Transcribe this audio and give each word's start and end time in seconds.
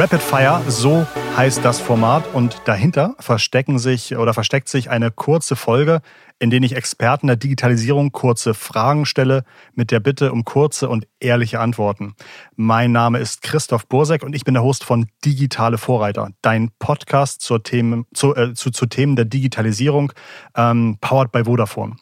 Rapid 0.00 0.22
Fire, 0.22 0.62
so 0.68 1.04
heißt 1.36 1.64
das 1.64 1.80
Format 1.80 2.32
und 2.32 2.62
dahinter 2.66 3.16
verstecken 3.18 3.80
sich 3.80 4.16
oder 4.16 4.32
versteckt 4.32 4.68
sich 4.68 4.90
eine 4.90 5.10
kurze 5.10 5.56
Folge, 5.56 6.02
in 6.38 6.50
der 6.50 6.62
ich 6.62 6.76
Experten 6.76 7.26
der 7.26 7.34
Digitalisierung 7.34 8.12
kurze 8.12 8.54
Fragen 8.54 9.06
stelle 9.06 9.42
mit 9.74 9.90
der 9.90 9.98
Bitte 9.98 10.30
um 10.30 10.44
kurze 10.44 10.88
und 10.88 11.08
ehrliche 11.18 11.58
Antworten. 11.58 12.14
Mein 12.54 12.92
Name 12.92 13.18
ist 13.18 13.42
Christoph 13.42 13.88
Bursek 13.88 14.22
und 14.22 14.36
ich 14.36 14.44
bin 14.44 14.54
der 14.54 14.62
Host 14.62 14.84
von 14.84 15.08
Digitale 15.24 15.78
Vorreiter, 15.78 16.30
dein 16.42 16.70
Podcast 16.78 17.40
zur 17.40 17.64
Themen, 17.64 18.06
zu, 18.14 18.36
äh, 18.36 18.54
zu, 18.54 18.70
zu 18.70 18.86
Themen 18.86 19.16
der 19.16 19.24
Digitalisierung, 19.24 20.12
ähm, 20.54 20.98
powered 21.00 21.32
by 21.32 21.42
Vodafone. 21.42 21.96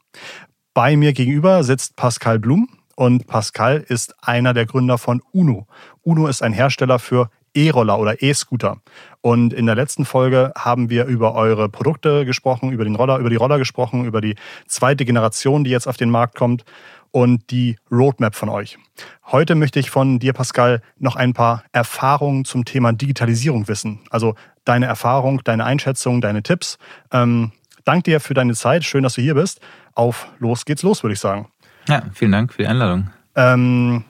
Bei 0.75 0.99
mir 0.99 1.15
gegenüber 1.15 1.65
sitzt 1.65 1.97
Pascal 1.97 2.41
Blum 2.41 2.69
und 2.95 3.27
Pascal 3.27 3.85
ist 3.89 4.15
einer 4.23 4.53
der 4.53 4.67
Gründer 4.67 4.99
von 4.99 5.23
Uno. 5.33 5.67
Uno 6.03 6.27
ist 6.27 6.43
ein 6.43 6.53
Hersteller 6.53 6.99
für 6.99 7.31
E-Roller 7.57 7.99
oder 7.99 8.23
E-Scooter. 8.23 8.79
Und 9.21 9.53
in 9.53 9.67
der 9.67 9.75
letzten 9.75 10.05
Folge 10.05 10.53
haben 10.57 10.91
wir 10.91 11.07
über 11.07 11.35
eure 11.35 11.69
Produkte 11.69 12.25
gesprochen, 12.25 12.71
über 12.71 12.85
den 12.85 12.95
Roller, 12.95 13.19
über 13.19 13.31
die 13.31 13.37
Roller 13.37 13.59
gesprochen, 13.59 14.05
über 14.05 14.21
die 14.21 14.37
zweite 14.67 15.05
Generation, 15.05 15.65
die 15.65 15.71
jetzt 15.71 15.89
auf 15.89 15.97
den 15.97 16.11
Markt 16.11 16.37
kommt 16.37 16.65
und 17.11 17.51
die 17.51 17.77
Roadmap 17.91 18.35
von 18.35 18.49
euch. 18.49 18.79
Heute 19.25 19.55
möchte 19.55 19.81
ich 19.81 19.91
von 19.91 20.19
dir, 20.19 20.33
Pascal, 20.33 20.83
noch 20.99 21.17
ein 21.17 21.33
paar 21.33 21.65
Erfahrungen 21.73 22.45
zum 22.45 22.65
Thema 22.65 22.93
Digitalisierung 22.93 23.69
wissen. 23.69 24.01
Also 24.11 24.35
deine 24.65 24.87
Erfahrung, 24.87 25.41
deine 25.43 25.65
Einschätzung, 25.65 26.21
deine 26.21 26.43
Tipps. 26.43 26.79
Ähm, 27.11 27.53
dank 27.85 28.05
dir 28.05 28.21
für 28.21 28.35
deine 28.35 28.55
Zeit. 28.55 28.85
Schön, 28.85 29.03
dass 29.03 29.15
du 29.15 29.23
hier 29.23 29.35
bist. 29.35 29.61
Auf 29.95 30.29
los 30.39 30.67
geht's 30.67 30.83
los, 30.83 31.03
würde 31.03 31.15
ich 31.15 31.21
sagen. 31.21 31.49
Ja, 31.89 32.03
vielen 32.13 32.33
Dank 32.33 32.53
für 32.53 32.63
die 32.63 32.69
Einladung. 32.69 33.11
Ähm, 33.35 34.05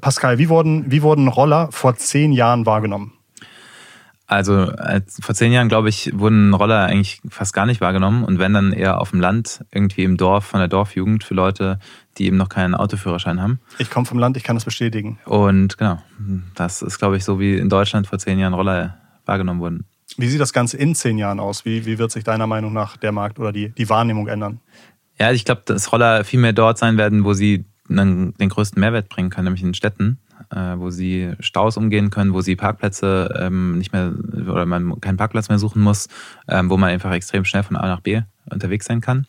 Pascal, 0.00 0.38
wie 0.38 0.48
wurden, 0.48 0.90
wie 0.90 1.02
wurden 1.02 1.28
Roller 1.28 1.68
vor 1.70 1.96
zehn 1.96 2.32
Jahren 2.32 2.66
wahrgenommen? 2.66 3.12
Also 4.26 4.54
als, 4.54 5.18
vor 5.22 5.34
zehn 5.34 5.52
Jahren, 5.52 5.70
glaube 5.70 5.88
ich, 5.88 6.10
wurden 6.14 6.52
Roller 6.52 6.84
eigentlich 6.84 7.22
fast 7.30 7.54
gar 7.54 7.64
nicht 7.64 7.80
wahrgenommen 7.80 8.24
und 8.24 8.38
wenn 8.38 8.52
dann 8.52 8.74
eher 8.74 9.00
auf 9.00 9.12
dem 9.12 9.20
Land, 9.20 9.64
irgendwie 9.72 10.04
im 10.04 10.18
Dorf, 10.18 10.44
von 10.44 10.60
der 10.60 10.68
Dorfjugend 10.68 11.24
für 11.24 11.32
Leute, 11.32 11.78
die 12.18 12.26
eben 12.26 12.36
noch 12.36 12.50
keinen 12.50 12.74
Autoführerschein 12.74 13.40
haben. 13.40 13.58
Ich 13.78 13.88
komme 13.88 14.04
vom 14.04 14.18
Land, 14.18 14.36
ich 14.36 14.44
kann 14.44 14.54
das 14.54 14.66
bestätigen. 14.66 15.18
Und 15.24 15.78
genau, 15.78 16.02
das 16.54 16.82
ist, 16.82 16.98
glaube 16.98 17.16
ich, 17.16 17.24
so 17.24 17.40
wie 17.40 17.56
in 17.56 17.70
Deutschland 17.70 18.06
vor 18.06 18.18
zehn 18.18 18.38
Jahren 18.38 18.52
Roller 18.52 18.98
wahrgenommen 19.24 19.60
wurden. 19.60 19.86
Wie 20.18 20.28
sieht 20.28 20.40
das 20.40 20.52
Ganze 20.52 20.76
in 20.76 20.94
zehn 20.94 21.16
Jahren 21.16 21.40
aus? 21.40 21.64
Wie, 21.64 21.86
wie 21.86 21.98
wird 21.98 22.10
sich 22.10 22.24
deiner 22.24 22.46
Meinung 22.46 22.74
nach 22.74 22.98
der 22.98 23.12
Markt 23.12 23.38
oder 23.38 23.52
die, 23.52 23.70
die 23.70 23.88
Wahrnehmung 23.88 24.28
ändern? 24.28 24.60
Ja, 25.18 25.32
ich 25.32 25.46
glaube, 25.46 25.62
dass 25.64 25.90
Roller 25.90 26.22
viel 26.24 26.40
mehr 26.40 26.52
dort 26.52 26.76
sein 26.76 26.98
werden, 26.98 27.24
wo 27.24 27.32
sie 27.32 27.64
den 27.88 28.48
größten 28.48 28.80
Mehrwert 28.80 29.08
bringen 29.08 29.30
können, 29.30 29.44
nämlich 29.44 29.62
in 29.62 29.74
Städten, 29.74 30.18
äh, 30.50 30.76
wo 30.76 30.90
sie 30.90 31.32
Staus 31.40 31.76
umgehen 31.76 32.10
können, 32.10 32.34
wo 32.34 32.40
sie 32.40 32.56
Parkplätze 32.56 33.34
ähm, 33.38 33.78
nicht 33.78 33.92
mehr 33.92 34.12
oder 34.48 34.66
man 34.66 35.00
keinen 35.00 35.16
Parkplatz 35.16 35.48
mehr 35.48 35.58
suchen 35.58 35.82
muss, 35.82 36.08
ähm, 36.48 36.70
wo 36.70 36.76
man 36.76 36.90
einfach 36.90 37.12
extrem 37.12 37.44
schnell 37.44 37.62
von 37.62 37.76
A 37.76 37.86
nach 37.86 38.00
B 38.00 38.22
unterwegs 38.50 38.86
sein 38.86 39.00
kann. 39.00 39.26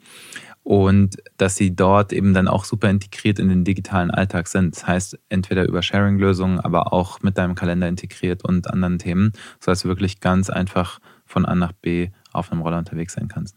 Und 0.64 1.18
dass 1.38 1.56
sie 1.56 1.76
dort 1.76 2.14
eben 2.14 2.34
dann 2.34 2.48
auch 2.48 2.64
super 2.64 2.90
integriert 2.90 3.40
in 3.40 3.50
den 3.50 3.64
digitalen 3.64 4.12
Alltag 4.12 4.48
sind. 4.48 4.76
Das 4.76 4.86
heißt, 4.86 5.18
entweder 5.30 5.68
über 5.68 5.82
Sharing-Lösungen, 5.82 6.60
aber 6.60 6.94
auch 6.94 7.22
mit 7.22 7.38
deinem 7.38 7.56
Kalender 7.56 7.88
integriert 7.88 8.44
und 8.46 8.70
anderen 8.70 9.00
Themen, 9.00 9.32
sodass 9.60 9.82
du 9.82 9.88
wirklich 9.88 10.20
ganz 10.20 10.50
einfach 10.50 11.00
von 11.26 11.46
A 11.46 11.56
nach 11.56 11.72
B 11.72 12.10
auf 12.34 12.52
einem 12.52 12.62
Roller 12.62 12.78
unterwegs 12.78 13.14
sein 13.14 13.30
kannst 13.30 13.56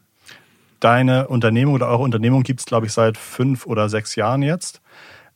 deine 0.82 1.28
Unternehmung 1.28 1.74
oder 1.74 1.88
eure 1.88 2.02
Unternehmung 2.02 2.42
gibt 2.42 2.60
es, 2.60 2.66
glaube 2.66 2.86
ich, 2.86 2.92
seit 2.92 3.16
fünf 3.16 3.66
oder 3.66 3.88
sechs 3.88 4.16
Jahren 4.16 4.42
jetzt. 4.42 4.82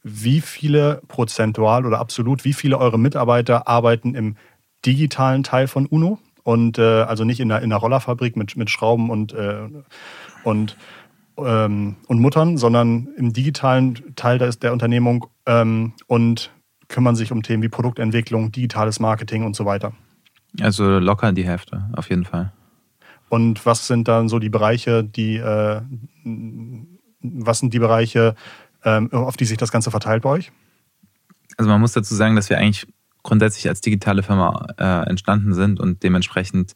Wie 0.03 0.41
viele 0.41 1.01
prozentual 1.09 1.87
oder 1.87 1.99
absolut, 1.99 2.45
wie 2.45 2.53
viele 2.53 2.79
eure 2.79 2.99
Mitarbeiter 2.99 3.69
arbeiten 3.69 4.15
im 4.15 4.37
digitalen 4.85 5.43
Teil 5.43 5.69
von 5.69 5.87
UNO? 5.87 6.19
Und 6.43 6.79
äh, 6.79 7.03
also 7.03 7.25
nicht 7.25 7.41
in 7.41 7.49
der, 7.49 7.63
in 7.63 7.71
der 7.71 7.79
Rollerfabrik 7.79 8.37
mit, 8.37 8.57
mit 8.57 8.71
Schrauben 8.71 9.11
und, 9.11 9.33
äh, 9.33 9.69
und, 10.45 10.77
ähm, 11.39 11.97
und 12.07 12.21
Muttern, 12.21 12.57
sondern 12.57 13.09
im 13.17 13.33
digitalen 13.33 14.15
Teil 14.15 14.39
der, 14.39 14.51
der 14.51 14.73
Unternehmung 14.73 15.27
ähm, 15.47 15.95
und 16.07 16.51
kümmern 16.89 17.17
sich 17.17 17.33
um 17.33 17.43
Themen 17.43 17.65
wie 17.65 17.69
Produktentwicklung, 17.69 18.53
digitales 18.53 19.01
Marketing 19.01 19.45
und 19.45 19.57
so 19.57 19.65
weiter. 19.65 19.93
Also 20.61 20.99
locker 21.01 21.33
die 21.33 21.45
Hälfte, 21.45 21.91
auf 21.95 22.11
jeden 22.11 22.25
Fall. 22.25 22.53
Und 23.29 23.67
was 23.67 23.87
sind 23.87 24.09
dann 24.09 24.29
so 24.29 24.39
die 24.39 24.49
Bereiche, 24.49 25.03
die, 25.05 25.37
äh, 25.37 25.81
was 27.23 27.59
sind 27.59 27.75
die 27.75 27.79
Bereiche, 27.79 28.35
ähm, 28.85 29.13
auf 29.13 29.37
die 29.37 29.45
sich 29.45 29.59
das 29.59 29.73
Ganze 29.73 29.91
verteilt 29.91 30.23
bei 30.23 30.31
euch? 30.31 30.53
Also 31.57 31.71
man 31.71 31.81
muss 31.81 31.93
dazu 31.93 32.15
sagen, 32.15 32.37
dass 32.37 32.51
wir 32.51 32.59
eigentlich 32.59 32.87
grundsätzlich 33.23 33.69
als 33.69 33.81
digitale 33.81 34.23
Firma 34.23 34.67
äh, 34.79 35.09
entstanden 35.09 35.53
sind 35.53 35.81
und 35.81 36.03
dementsprechend 36.03 36.75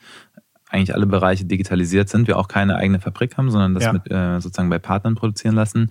eigentlich 0.68 0.94
alle 0.94 1.06
Bereiche 1.06 1.44
digitalisiert 1.44 2.08
sind. 2.08 2.26
Wir 2.26 2.38
auch 2.38 2.48
keine 2.48 2.76
eigene 2.76 3.00
Fabrik 3.00 3.36
haben, 3.36 3.50
sondern 3.50 3.74
das 3.74 3.84
ja. 3.84 3.92
mit, 3.92 4.10
äh, 4.10 4.40
sozusagen 4.40 4.70
bei 4.70 4.78
Partnern 4.78 5.14
produzieren 5.14 5.54
lassen. 5.54 5.90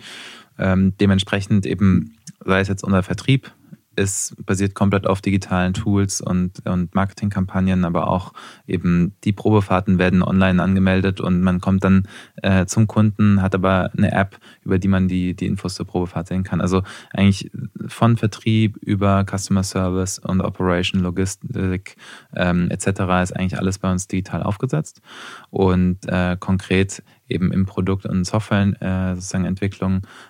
Ähm, 0.58 0.94
dementsprechend 1.00 1.66
eben, 1.66 2.18
sei 2.46 2.62
es 2.62 2.68
jetzt 2.68 2.84
unser 2.84 3.03
Vertrieb, 3.03 3.52
ist 4.00 4.36
basiert 4.46 4.74
komplett 4.74 5.06
auf 5.06 5.22
digitalen 5.22 5.74
Tools 5.74 6.22
und, 6.22 6.66
und 6.66 6.96
Marketingkampagnen, 6.96 7.86
aber 7.86 8.08
auch 8.08 8.34
eben 8.68 9.14
die 9.24 9.34
Probefahrten 9.34 10.00
werden 10.00 10.24
online 10.24 10.62
angemeldet 10.62 11.22
und 11.22 11.42
man 11.42 11.60
kommt 11.60 11.84
dann 11.84 12.08
äh, 12.42 12.66
zum 12.66 12.88
Kunden, 12.88 13.42
hat 13.42 13.54
aber 13.54 13.92
eine 13.96 14.12
App, 14.12 14.40
über 14.64 14.80
die 14.80 14.88
man 14.88 15.08
die, 15.08 15.36
die 15.36 15.46
Infos 15.46 15.76
zur 15.76 15.86
Probefahrt 15.86 16.28
sehen 16.28 16.44
kann. 16.44 16.62
Also 16.62 16.84
eigentlich 17.12 17.52
von 17.88 18.18
Vertrieb 18.18 18.78
über 18.78 19.26
Customer 19.26 19.64
Service 19.64 20.20
und 20.20 20.42
Operation, 20.42 21.02
Logistik 21.02 21.98
ähm, 22.36 22.72
etc. 22.72 22.88
ist 23.22 23.36
eigentlich 23.36 23.58
alles 23.58 23.78
bei 23.80 23.92
uns 23.92 24.08
digital 24.08 24.44
aufgesetzt 24.44 25.02
und 25.50 26.08
äh, 26.08 26.38
konkret 26.40 27.04
eben 27.28 27.52
im 27.52 27.66
Produkt- 27.66 28.06
und 28.06 28.26
Software 28.26 28.74
äh, 28.80 29.16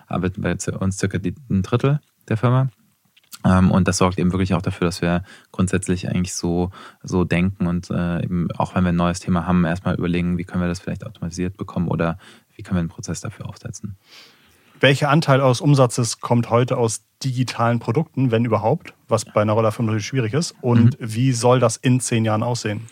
arbeiten 0.06 0.42
bei 0.42 0.52
uns 0.52 0.98
circa 0.98 1.18
ein 1.18 1.62
Drittel 1.62 2.00
der 2.28 2.36
Firma. 2.36 2.68
Ähm, 3.44 3.70
und 3.70 3.88
das 3.88 3.98
sorgt 3.98 4.18
eben 4.18 4.32
wirklich 4.32 4.54
auch 4.54 4.62
dafür, 4.62 4.86
dass 4.86 5.02
wir 5.02 5.22
grundsätzlich 5.52 6.08
eigentlich 6.08 6.34
so, 6.34 6.70
so 7.02 7.24
denken 7.24 7.66
und 7.66 7.90
äh, 7.90 8.22
eben 8.22 8.50
auch 8.52 8.74
wenn 8.74 8.84
wir 8.84 8.90
ein 8.90 8.96
neues 8.96 9.20
Thema 9.20 9.46
haben, 9.46 9.64
erstmal 9.64 9.94
überlegen, 9.94 10.38
wie 10.38 10.44
können 10.44 10.62
wir 10.62 10.68
das 10.68 10.80
vielleicht 10.80 11.06
automatisiert 11.06 11.56
bekommen 11.56 11.88
oder 11.88 12.18
wie 12.54 12.62
können 12.62 12.76
wir 12.76 12.80
einen 12.80 12.88
Prozess 12.88 13.20
dafür 13.20 13.48
aufsetzen. 13.48 13.96
Welcher 14.80 15.10
Anteil 15.10 15.42
aus 15.42 15.60
Umsatzes 15.60 16.20
kommt 16.20 16.48
heute 16.48 16.78
aus 16.78 17.04
digitalen 17.22 17.80
Produkten, 17.80 18.30
wenn 18.30 18.46
überhaupt, 18.46 18.94
was 19.08 19.26
bei 19.26 19.42
einer 19.42 19.52
Rollerfirma 19.52 19.88
natürlich 19.88 20.06
schwierig 20.06 20.32
ist? 20.32 20.54
Und 20.62 20.98
mhm. 20.98 21.14
wie 21.14 21.32
soll 21.32 21.60
das 21.60 21.76
in 21.76 22.00
zehn 22.00 22.24
Jahren 22.24 22.42
aussehen? 22.42 22.86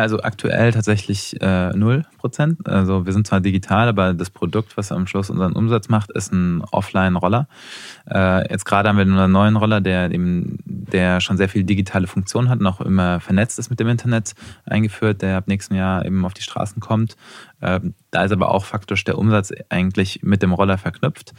Also 0.00 0.20
aktuell 0.22 0.72
tatsächlich 0.72 1.40
äh, 1.40 1.70
0%. 1.70 2.68
Also 2.68 3.06
wir 3.06 3.12
sind 3.12 3.26
zwar 3.26 3.40
digital, 3.40 3.88
aber 3.88 4.14
das 4.14 4.30
Produkt, 4.30 4.76
was 4.76 4.92
am 4.92 5.06
Schluss 5.06 5.30
unseren 5.30 5.52
Umsatz 5.52 5.88
macht, 5.88 6.10
ist 6.10 6.32
ein 6.32 6.62
Offline-Roller. 6.70 7.48
Äh, 8.10 8.50
jetzt 8.50 8.64
gerade 8.64 8.88
haben 8.88 8.96
wir 8.96 9.02
einen 9.02 9.32
neuen 9.32 9.56
Roller, 9.56 9.80
der 9.80 10.10
eben, 10.10 10.58
der 10.64 11.20
schon 11.20 11.36
sehr 11.36 11.48
viel 11.48 11.64
digitale 11.64 12.06
Funktionen 12.06 12.48
hat, 12.48 12.60
noch 12.60 12.80
immer 12.80 13.20
vernetzt 13.20 13.58
ist 13.58 13.70
mit 13.70 13.80
dem 13.80 13.88
Internet 13.88 14.34
eingeführt, 14.64 15.22
der 15.22 15.36
ab 15.36 15.48
nächsten 15.48 15.74
Jahr 15.74 16.04
eben 16.04 16.24
auf 16.24 16.34
die 16.34 16.42
Straßen 16.42 16.80
kommt. 16.80 17.16
Äh, 17.60 17.80
da 18.10 18.24
ist 18.24 18.32
aber 18.32 18.50
auch 18.50 18.64
faktisch 18.64 19.04
der 19.04 19.18
Umsatz 19.18 19.52
eigentlich 19.68 20.20
mit 20.22 20.42
dem 20.42 20.52
Roller 20.52 20.78
verknüpft. 20.78 21.32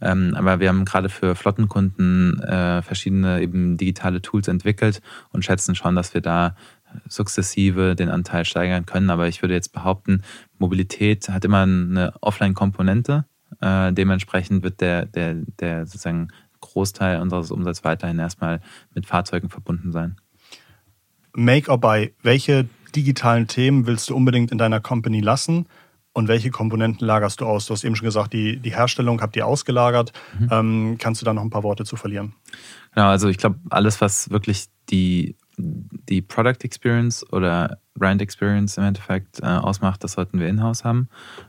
Ähm, 0.00 0.34
aber 0.36 0.60
wir 0.60 0.68
haben 0.68 0.84
gerade 0.84 1.08
für 1.08 1.34
Flottenkunden 1.34 2.40
äh, 2.42 2.82
verschiedene 2.82 3.40
eben 3.40 3.76
digitale 3.76 4.22
Tools 4.22 4.48
entwickelt 4.48 5.00
und 5.32 5.44
schätzen 5.44 5.74
schon, 5.74 5.94
dass 5.94 6.14
wir 6.14 6.20
da 6.20 6.54
sukzessive 7.08 7.94
den 7.94 8.08
Anteil 8.08 8.44
steigern 8.44 8.86
können. 8.86 9.10
Aber 9.10 9.28
ich 9.28 9.42
würde 9.42 9.54
jetzt 9.54 9.72
behaupten, 9.72 10.22
Mobilität 10.58 11.28
hat 11.28 11.44
immer 11.44 11.62
eine 11.62 12.12
Offline-Komponente. 12.20 13.24
Äh, 13.60 13.92
dementsprechend 13.92 14.62
wird 14.62 14.80
der, 14.80 15.06
der, 15.06 15.34
der 15.60 15.86
sozusagen 15.86 16.28
Großteil 16.60 17.20
unseres 17.20 17.50
Umsatzes 17.50 17.84
weiterhin 17.84 18.18
erstmal 18.18 18.60
mit 18.94 19.06
Fahrzeugen 19.06 19.50
verbunden 19.50 19.92
sein. 19.92 20.16
Make 21.34 21.70
or 21.70 21.78
buy, 21.78 22.14
welche 22.22 22.66
digitalen 22.94 23.48
Themen 23.48 23.86
willst 23.86 24.08
du 24.08 24.16
unbedingt 24.16 24.52
in 24.52 24.58
deiner 24.58 24.80
Company 24.80 25.20
lassen? 25.20 25.66
Und 26.16 26.28
welche 26.28 26.50
Komponenten 26.50 27.04
lagerst 27.04 27.40
du 27.40 27.46
aus? 27.46 27.66
Du 27.66 27.74
hast 27.74 27.82
eben 27.82 27.96
schon 27.96 28.04
gesagt, 28.04 28.32
die, 28.32 28.58
die 28.60 28.70
Herstellung 28.70 29.20
habt 29.20 29.34
ihr 29.34 29.48
ausgelagert. 29.48 30.12
Mhm. 30.38 30.48
Ähm, 30.52 30.96
kannst 31.00 31.20
du 31.20 31.24
da 31.24 31.34
noch 31.34 31.42
ein 31.42 31.50
paar 31.50 31.64
Worte 31.64 31.84
zu 31.84 31.96
verlieren? 31.96 32.34
Genau, 32.94 33.08
also 33.08 33.28
ich 33.28 33.36
glaube, 33.36 33.58
alles, 33.68 34.00
was 34.00 34.30
wirklich 34.30 34.66
die 34.90 35.36
die 35.56 36.22
Product 36.22 36.64
Experience 36.64 37.24
oder 37.32 37.80
Brand 37.94 38.20
Experience 38.20 38.76
im 38.76 38.84
Endeffekt 38.84 39.40
äh, 39.40 39.46
ausmacht, 39.46 40.02
das 40.02 40.12
sollten 40.12 40.40
wir 40.40 40.48
in-house 40.48 40.84
haben, 40.84 41.08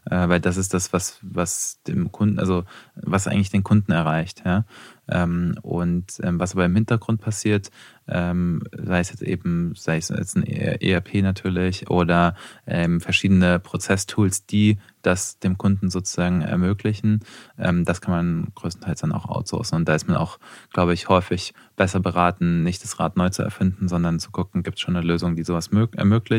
äh, 0.09 0.29
weil 0.29 0.39
das 0.39 0.57
ist 0.57 0.73
das, 0.73 0.93
was, 0.93 1.19
was 1.21 1.81
dem 1.87 2.11
Kunden, 2.11 2.39
also 2.39 2.63
was 2.95 3.27
eigentlich 3.27 3.49
den 3.49 3.63
Kunden 3.63 3.91
erreicht. 3.91 4.43
Ja? 4.45 4.65
Ähm, 5.07 5.57
und 5.61 6.19
ähm, 6.23 6.39
was 6.39 6.53
aber 6.53 6.65
im 6.65 6.75
Hintergrund 6.75 7.21
passiert, 7.21 7.71
ähm, 8.07 8.63
sei 8.71 8.99
es 8.99 9.09
jetzt 9.09 9.23
eben, 9.23 9.73
sei 9.75 9.97
es 9.97 10.09
jetzt 10.09 10.35
ein 10.35 10.43
ERP 10.45 11.15
natürlich 11.15 11.89
oder 11.89 12.35
ähm, 12.67 13.01
verschiedene 13.01 13.59
Prozesstools, 13.59 14.45
die 14.45 14.77
das 15.01 15.39
dem 15.39 15.57
Kunden 15.57 15.89
sozusagen 15.89 16.41
ermöglichen, 16.41 17.21
ähm, 17.59 17.85
das 17.85 18.01
kann 18.01 18.13
man 18.13 18.47
größtenteils 18.55 19.01
dann 19.01 19.11
auch 19.11 19.25
outsourcen. 19.25 19.77
Und 19.77 19.89
da 19.89 19.95
ist 19.95 20.07
man 20.07 20.17
auch, 20.17 20.39
glaube 20.73 20.93
ich, 20.93 21.09
häufig 21.09 21.53
besser 21.75 21.99
beraten, 21.99 22.63
nicht 22.63 22.83
das 22.83 22.99
Rad 22.99 23.17
neu 23.17 23.29
zu 23.29 23.43
erfinden, 23.43 23.87
sondern 23.87 24.19
zu 24.19 24.31
gucken, 24.31 24.63
gibt 24.63 24.77
es 24.77 24.81
schon 24.81 24.95
eine 24.95 25.05
Lösung, 25.05 25.35
die 25.35 25.43
sowas 25.43 25.69
ermöglicht. 25.95 26.34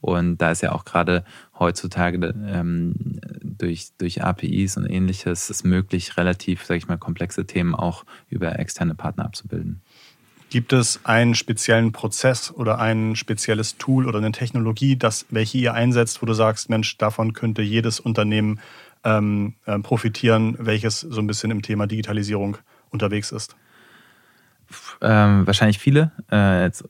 Und 0.00 0.38
da 0.38 0.50
ist 0.50 0.62
ja 0.62 0.72
auch 0.72 0.84
gerade 0.84 1.24
heutzutage 1.58 2.34
ähm, 2.46 2.94
durch, 3.42 3.90
durch 3.98 4.22
APIs 4.22 4.76
und 4.76 4.86
ähnliches 4.86 5.50
es 5.50 5.64
möglich, 5.64 6.16
relativ, 6.16 6.64
sage 6.64 6.78
ich 6.78 6.88
mal, 6.88 6.98
komplexe 6.98 7.46
Themen 7.46 7.74
auch 7.74 8.04
über 8.28 8.58
externe 8.58 8.94
Partner 8.94 9.24
abzubilden. 9.24 9.80
Gibt 10.50 10.72
es 10.72 11.00
einen 11.04 11.34
speziellen 11.34 11.92
Prozess 11.92 12.50
oder 12.50 12.78
ein 12.78 13.16
spezielles 13.16 13.76
Tool 13.76 14.08
oder 14.08 14.18
eine 14.18 14.32
Technologie, 14.32 14.96
das, 14.96 15.26
welche 15.28 15.58
ihr 15.58 15.74
einsetzt, 15.74 16.22
wo 16.22 16.26
du 16.26 16.32
sagst, 16.32 16.70
Mensch, 16.70 16.96
davon 16.96 17.34
könnte 17.34 17.60
jedes 17.60 18.00
Unternehmen 18.00 18.60
ähm, 19.04 19.54
äh, 19.66 19.78
profitieren, 19.78 20.56
welches 20.58 21.00
so 21.00 21.20
ein 21.20 21.26
bisschen 21.26 21.50
im 21.50 21.60
Thema 21.60 21.86
Digitalisierung 21.86 22.56
unterwegs 22.90 23.30
ist? 23.30 23.56
Ähm, 25.00 25.46
wahrscheinlich 25.46 25.78
viele. 25.78 26.12
Äh, 26.30 26.64
jetzt, 26.64 26.84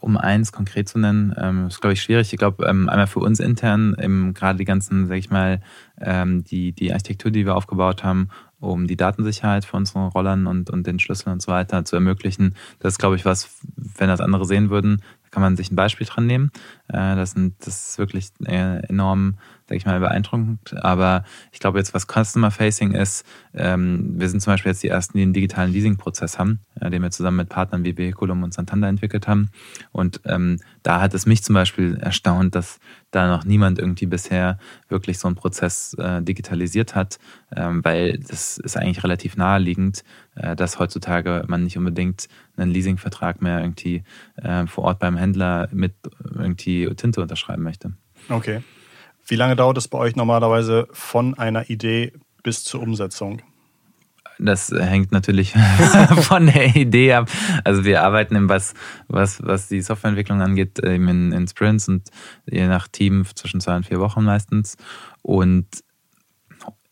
um 0.00 0.16
eins 0.16 0.52
konkret 0.52 0.88
zu 0.88 0.98
nennen, 0.98 1.34
ähm, 1.38 1.68
ist, 1.68 1.80
glaube 1.80 1.94
ich, 1.94 2.02
schwierig. 2.02 2.32
Ich 2.32 2.38
glaube, 2.38 2.66
ähm, 2.66 2.88
einmal 2.88 3.06
für 3.06 3.20
uns 3.20 3.40
intern, 3.40 3.94
gerade 4.34 4.58
die 4.58 4.64
ganzen, 4.64 5.06
sag 5.06 5.16
ich 5.16 5.30
mal, 5.30 5.60
ähm, 6.00 6.44
die, 6.44 6.72
die 6.72 6.92
Architektur, 6.92 7.30
die 7.30 7.46
wir 7.46 7.54
aufgebaut 7.54 8.02
haben 8.04 8.28
um 8.64 8.86
die 8.86 8.96
Datensicherheit 8.96 9.64
für 9.64 9.76
unsere 9.76 10.08
Rollern 10.08 10.46
und, 10.46 10.70
und 10.70 10.86
den 10.86 10.98
Schlüssel 10.98 11.30
und 11.30 11.42
so 11.42 11.52
weiter 11.52 11.84
zu 11.84 11.96
ermöglichen. 11.96 12.54
Das 12.78 12.94
ist, 12.94 12.98
glaube 12.98 13.16
ich, 13.16 13.24
was, 13.24 13.58
wenn 13.76 14.08
das 14.08 14.20
andere 14.20 14.44
sehen 14.44 14.70
würden, 14.70 15.02
kann 15.34 15.42
man 15.42 15.56
sich 15.56 15.72
ein 15.72 15.76
Beispiel 15.76 16.06
dran 16.06 16.26
nehmen. 16.26 16.52
Äh, 16.86 17.16
das, 17.16 17.32
sind, 17.32 17.54
das 17.66 17.90
ist 17.90 17.98
wirklich 17.98 18.28
äh, 18.46 18.86
enorm, 18.86 19.36
sag 19.68 19.76
ich 19.76 19.84
mal, 19.84 19.98
beeindruckend. 19.98 20.76
Aber 20.84 21.24
ich 21.50 21.58
glaube 21.58 21.78
jetzt, 21.78 21.92
was 21.92 22.06
Customer 22.06 22.52
Facing 22.52 22.92
ist, 22.92 23.26
ähm, 23.52 24.14
wir 24.16 24.28
sind 24.28 24.40
zum 24.40 24.52
Beispiel 24.52 24.70
jetzt 24.70 24.84
die 24.84 24.88
ersten, 24.88 25.18
die 25.18 25.22
einen 25.22 25.32
digitalen 25.32 25.72
Leasing-Prozess 25.72 26.38
haben, 26.38 26.60
äh, 26.80 26.88
den 26.88 27.02
wir 27.02 27.10
zusammen 27.10 27.38
mit 27.38 27.48
Partnern 27.48 27.84
wie 27.84 27.98
Vehiculum 27.98 28.44
und 28.44 28.54
Santander 28.54 28.86
entwickelt 28.86 29.26
haben. 29.26 29.50
Und 29.90 30.20
ähm, 30.24 30.60
da 30.84 31.00
hat 31.00 31.14
es 31.14 31.26
mich 31.26 31.42
zum 31.42 31.54
Beispiel 31.54 31.96
erstaunt, 31.96 32.54
dass 32.54 32.78
da 33.10 33.26
noch 33.26 33.44
niemand 33.44 33.80
irgendwie 33.80 34.06
bisher 34.06 34.58
wirklich 34.88 35.18
so 35.18 35.28
einen 35.28 35.36
Prozess 35.36 35.96
digitalisiert 36.20 36.96
hat, 36.96 37.18
ähm, 37.54 37.84
weil 37.84 38.18
das 38.18 38.58
ist 38.58 38.76
eigentlich 38.76 39.04
relativ 39.04 39.36
naheliegend, 39.36 40.02
dass 40.34 40.78
heutzutage 40.78 41.44
man 41.46 41.64
nicht 41.64 41.78
unbedingt 41.78 42.28
einen 42.56 42.70
Leasingvertrag 42.70 43.42
mehr 43.42 43.60
irgendwie 43.60 44.02
äh, 44.36 44.66
vor 44.66 44.84
Ort 44.84 44.98
beim 44.98 45.16
Händler 45.16 45.68
mit 45.72 45.94
irgendwie 46.34 46.88
Tinte 46.94 47.20
unterschreiben 47.22 47.62
möchte. 47.62 47.92
Okay. 48.28 48.62
Wie 49.26 49.36
lange 49.36 49.56
dauert 49.56 49.78
es 49.78 49.88
bei 49.88 49.98
euch 49.98 50.16
normalerweise 50.16 50.86
von 50.92 51.38
einer 51.38 51.70
Idee 51.70 52.12
bis 52.42 52.64
zur 52.64 52.82
Umsetzung? 52.82 53.42
Das 54.38 54.70
hängt 54.70 55.12
natürlich 55.12 55.54
von 56.22 56.46
der 56.46 56.74
Idee 56.74 57.12
ab. 57.12 57.30
Also 57.62 57.84
wir 57.84 58.02
arbeiten 58.02 58.34
im 58.34 58.48
was, 58.48 58.74
was, 59.08 59.42
was 59.42 59.68
die 59.68 59.80
Softwareentwicklung 59.80 60.42
angeht, 60.42 60.78
in, 60.80 61.32
in 61.32 61.48
Sprints 61.48 61.88
und 61.88 62.10
je 62.50 62.66
nach 62.66 62.88
Team 62.88 63.24
zwischen 63.34 63.60
zwei 63.60 63.76
und 63.76 63.86
vier 63.86 64.00
Wochen 64.00 64.24
meistens. 64.24 64.76
Und 65.22 65.66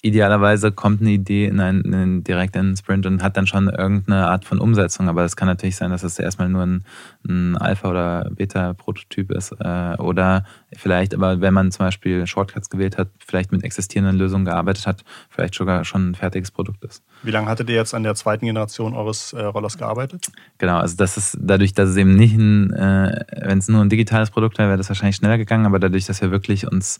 idealerweise 0.03 0.73
kommt 0.73 1.01
eine 1.01 1.11
Idee 1.11 1.47
in 1.47 1.61
einen, 1.61 1.83
in 1.83 1.95
einen 1.95 2.25
direkt 2.25 2.57
in 2.57 2.61
einen 2.61 2.77
Sprint 2.77 3.07
und 3.07 3.23
hat 3.23 3.37
dann 3.37 3.47
schon 3.47 3.69
irgendeine 3.69 4.27
Art 4.27 4.45
von 4.45 4.59
Umsetzung. 4.59 5.09
Aber 5.09 5.25
es 5.25 5.37
kann 5.37 5.47
natürlich 5.47 5.77
sein, 5.77 5.91
dass 5.91 6.03
es 6.03 6.19
erstmal 6.19 6.49
nur 6.49 6.63
ein, 6.63 6.85
ein 7.27 7.57
Alpha- 7.57 7.89
oder 7.89 8.29
Beta-Prototyp 8.31 9.31
ist. 9.31 9.53
Äh, 9.61 9.95
oder 9.99 10.45
vielleicht, 10.77 11.15
aber 11.15 11.41
wenn 11.41 11.55
man 11.55 11.71
zum 11.71 11.87
Beispiel 11.87 12.27
Shortcuts 12.27 12.69
gewählt 12.69 12.99
hat, 12.99 13.11
vielleicht 13.25 13.53
mit 13.53 13.63
existierenden 13.63 14.19
Lösungen 14.19 14.45
gearbeitet 14.45 14.89
hat, 14.89 15.05
vielleicht 15.31 15.55
sogar 15.55 15.85
schon 15.85 16.11
ein 16.11 16.15
fertiges 16.17 16.51
Produkt 16.51 16.83
ist. 16.83 17.05
Wie 17.23 17.31
lange 17.31 17.47
hattet 17.47 17.71
ihr 17.71 17.77
jetzt 17.77 17.95
an 17.95 18.03
der 18.03 18.17
zweiten 18.17 18.45
Generation 18.45 18.95
eures 18.95 19.33
äh, 19.35 19.43
Rollers 19.45 19.79
gearbeitet? 19.79 20.33
Genau, 20.59 20.79
also 20.79 20.97
das 20.97 21.17
ist 21.17 21.39
dadurch, 21.41 21.75
dass 21.75 21.91
es 21.91 21.97
eben 21.97 22.17
nicht 22.17 22.35
ein, 22.35 22.73
äh, 22.73 23.25
wenn 23.43 23.59
es 23.59 23.69
nur 23.69 23.81
ein 23.81 23.89
digitales 23.89 24.31
Produkt 24.31 24.59
wäre, 24.59 24.69
wäre 24.69 24.79
das 24.79 24.89
wahrscheinlich 24.89 25.17
schneller 25.17 25.39
gegangen, 25.39 25.65
aber 25.65 25.79
dadurch, 25.79 26.07
dass 26.07 26.21
wir 26.21 26.33
wirklich 26.33 26.67
uns 26.67 26.99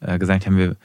äh, 0.00 0.20
gesagt 0.20 0.46
haben, 0.46 0.56
wir 0.56 0.76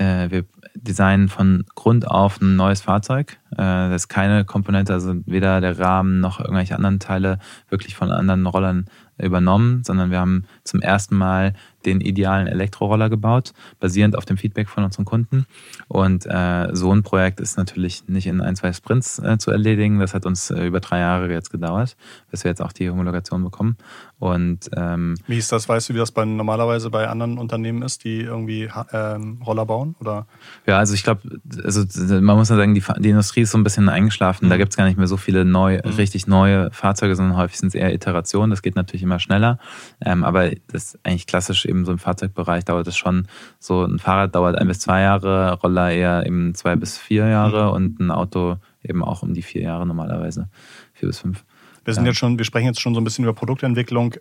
äh, 0.00 0.30
wir 0.30 0.44
designen 0.74 1.28
von 1.28 1.64
Grund 1.74 2.08
auf 2.08 2.40
ein 2.40 2.56
neues 2.56 2.80
Fahrzeug. 2.80 3.38
Äh, 3.52 3.56
das 3.56 4.02
ist 4.02 4.08
keine 4.08 4.44
Komponente, 4.44 4.92
also 4.92 5.14
weder 5.26 5.60
der 5.60 5.78
Rahmen 5.78 6.20
noch 6.20 6.40
irgendwelche 6.40 6.74
anderen 6.74 6.98
Teile 6.98 7.38
wirklich 7.68 7.94
von 7.94 8.10
anderen 8.10 8.46
Rollern 8.46 8.86
übernommen, 9.22 9.82
sondern 9.84 10.10
wir 10.10 10.18
haben 10.18 10.44
zum 10.64 10.80
ersten 10.80 11.16
Mal 11.16 11.54
den 11.86 12.00
idealen 12.00 12.46
Elektroroller 12.46 13.08
gebaut, 13.08 13.52
basierend 13.78 14.16
auf 14.16 14.24
dem 14.24 14.36
Feedback 14.36 14.68
von 14.68 14.84
unseren 14.84 15.04
Kunden. 15.04 15.46
Und 15.88 16.26
äh, 16.26 16.68
so 16.72 16.92
ein 16.92 17.02
Projekt 17.02 17.40
ist 17.40 17.56
natürlich 17.56 18.06
nicht 18.06 18.26
in 18.26 18.40
ein, 18.40 18.56
zwei 18.56 18.72
Sprints 18.72 19.18
äh, 19.18 19.38
zu 19.38 19.50
erledigen. 19.50 19.98
Das 19.98 20.14
hat 20.14 20.26
uns 20.26 20.50
äh, 20.50 20.66
über 20.66 20.80
drei 20.80 21.00
Jahre 21.00 21.32
jetzt 21.32 21.50
gedauert, 21.50 21.96
bis 22.30 22.44
wir 22.44 22.50
jetzt 22.50 22.60
auch 22.60 22.72
die 22.72 22.90
Homologation 22.90 23.42
bekommen. 23.42 23.76
Und 24.18 24.68
ähm, 24.76 25.14
wie 25.26 25.38
ist 25.38 25.50
das? 25.50 25.68
Weißt 25.68 25.88
du, 25.88 25.94
wie 25.94 25.98
das 25.98 26.12
bei, 26.12 26.26
normalerweise 26.26 26.90
bei 26.90 27.08
anderen 27.08 27.38
Unternehmen 27.38 27.80
ist, 27.82 28.04
die 28.04 28.20
irgendwie 28.20 28.68
ähm, 28.92 29.40
Roller 29.46 29.64
bauen? 29.64 29.94
Oder? 30.00 30.26
Ja, 30.66 30.78
also 30.78 30.92
ich 30.92 31.02
glaube, 31.02 31.22
also 31.64 31.84
man 32.20 32.36
muss 32.36 32.50
ja 32.50 32.56
sagen, 32.56 32.74
die, 32.74 32.84
die 32.98 33.10
Industrie 33.10 33.40
ist 33.40 33.52
so 33.52 33.58
ein 33.58 33.64
bisschen 33.64 33.88
eingeschlafen. 33.88 34.46
Mhm. 34.46 34.50
Da 34.50 34.56
gibt 34.58 34.72
es 34.72 34.76
gar 34.76 34.84
nicht 34.84 34.98
mehr 34.98 35.06
so 35.06 35.16
viele 35.16 35.46
neu, 35.46 35.80
mhm. 35.82 35.92
richtig 35.92 36.26
neue 36.26 36.70
Fahrzeuge, 36.70 37.16
sondern 37.16 37.38
häufig 37.38 37.58
sind 37.58 37.68
es 37.68 37.74
eher 37.74 37.94
Iterationen. 37.94 38.50
Das 38.50 38.60
geht 38.60 38.76
natürlich 38.76 39.02
immer 39.10 39.18
schneller. 39.18 39.58
Ähm, 40.04 40.24
aber 40.24 40.50
das 40.68 40.94
ist 40.94 41.00
eigentlich 41.02 41.26
klassisch 41.26 41.66
eben 41.66 41.84
so 41.84 41.92
im 41.92 41.98
Fahrzeugbereich 41.98 42.64
dauert 42.64 42.86
es 42.86 42.96
schon 42.96 43.26
so, 43.58 43.84
ein 43.84 43.98
Fahrrad 43.98 44.34
dauert 44.34 44.56
ein 44.56 44.68
bis 44.68 44.78
zwei 44.80 45.02
Jahre, 45.02 45.54
Roller 45.54 45.90
eher 45.90 46.24
eben 46.26 46.54
zwei 46.54 46.76
bis 46.76 46.96
vier 46.96 47.26
Jahre 47.26 47.66
mhm. 47.66 47.72
und 47.74 48.00
ein 48.00 48.10
Auto 48.10 48.56
eben 48.82 49.02
auch 49.02 49.22
um 49.22 49.34
die 49.34 49.42
vier 49.42 49.62
Jahre 49.62 49.86
normalerweise, 49.86 50.48
vier 50.94 51.08
bis 51.08 51.18
fünf. 51.18 51.44
Wir 51.84 51.94
sind 51.94 52.04
ja. 52.04 52.10
jetzt 52.10 52.18
schon, 52.18 52.38
wir 52.38 52.44
sprechen 52.44 52.66
jetzt 52.66 52.80
schon 52.80 52.94
so 52.94 53.00
ein 53.00 53.04
bisschen 53.04 53.24
über 53.24 53.34
Produktentwicklung. 53.34 54.14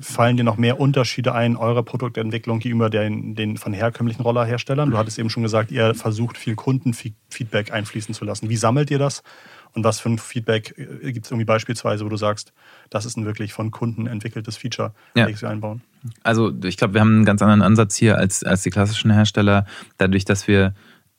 Fallen 0.00 0.38
dir 0.38 0.44
noch 0.44 0.56
mehr 0.56 0.80
Unterschiede 0.80 1.34
ein, 1.34 1.54
eurer 1.54 1.82
Produktentwicklung 1.82 2.58
gegenüber 2.58 2.88
den, 2.88 3.34
den 3.34 3.58
von 3.58 3.74
herkömmlichen 3.74 4.22
Rollerherstellern? 4.22 4.90
Du 4.90 4.96
hattest 4.96 5.18
eben 5.18 5.28
schon 5.28 5.42
gesagt, 5.42 5.70
ihr 5.70 5.94
versucht 5.94 6.38
viel 6.38 6.54
Kundenfeedback 6.54 7.70
einfließen 7.70 8.14
zu 8.14 8.24
lassen. 8.24 8.48
Wie 8.48 8.56
sammelt 8.56 8.90
ihr 8.90 8.98
das? 8.98 9.22
Und 9.74 9.84
was 9.84 10.00
für 10.00 10.08
ein 10.08 10.18
Feedback 10.18 10.74
äh, 10.76 11.12
gibt 11.12 11.26
es 11.26 11.30
irgendwie 11.30 11.44
beispielsweise, 11.44 12.04
wo 12.04 12.08
du 12.08 12.16
sagst, 12.16 12.52
das 12.90 13.04
ist 13.06 13.16
ein 13.16 13.26
wirklich 13.26 13.52
von 13.52 13.70
Kunden 13.70 14.06
entwickeltes 14.06 14.56
Feature, 14.56 14.92
ja. 15.14 15.26
welches 15.26 15.42
wir 15.42 15.50
einbauen? 15.50 15.82
Also 16.22 16.52
ich 16.64 16.76
glaube, 16.76 16.94
wir 16.94 17.00
haben 17.00 17.16
einen 17.16 17.24
ganz 17.24 17.42
anderen 17.42 17.62
Ansatz 17.62 17.96
hier 17.96 18.18
als, 18.18 18.44
als 18.44 18.62
die 18.62 18.70
klassischen 18.70 19.10
Hersteller, 19.10 19.66
dadurch, 19.98 20.24
dass 20.24 20.48
wir 20.48 20.74